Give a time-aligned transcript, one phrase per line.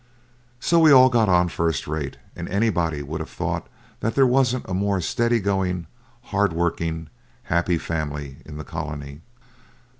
[0.69, 3.67] So we all got on first rate, and anybody would have thought
[3.99, 5.85] that there wasn't a more steady going,
[6.33, 7.09] hard working,
[7.43, 9.21] happy family in the colony.